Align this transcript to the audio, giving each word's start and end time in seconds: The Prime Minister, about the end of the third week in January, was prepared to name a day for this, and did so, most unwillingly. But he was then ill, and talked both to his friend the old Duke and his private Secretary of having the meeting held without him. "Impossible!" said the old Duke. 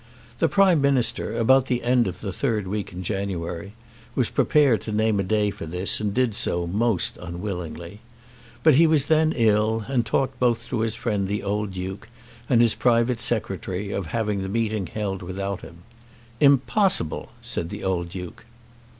The 0.39 0.49
Prime 0.49 0.81
Minister, 0.81 1.37
about 1.37 1.67
the 1.67 1.83
end 1.83 2.07
of 2.07 2.21
the 2.21 2.33
third 2.33 2.65
week 2.65 2.91
in 2.91 3.03
January, 3.03 3.73
was 4.15 4.31
prepared 4.31 4.81
to 4.81 4.91
name 4.91 5.19
a 5.19 5.23
day 5.23 5.51
for 5.51 5.67
this, 5.67 5.99
and 5.99 6.11
did 6.11 6.33
so, 6.33 6.65
most 6.65 7.17
unwillingly. 7.21 7.99
But 8.63 8.73
he 8.73 8.87
was 8.87 9.05
then 9.05 9.31
ill, 9.35 9.85
and 9.87 10.03
talked 10.03 10.39
both 10.39 10.67
to 10.69 10.79
his 10.79 10.95
friend 10.95 11.27
the 11.27 11.43
old 11.43 11.73
Duke 11.73 12.09
and 12.49 12.61
his 12.61 12.73
private 12.73 13.19
Secretary 13.19 13.91
of 13.91 14.07
having 14.07 14.41
the 14.41 14.49
meeting 14.49 14.87
held 14.87 15.21
without 15.21 15.61
him. 15.61 15.83
"Impossible!" 16.39 17.29
said 17.43 17.69
the 17.69 17.83
old 17.83 18.09
Duke. 18.09 18.45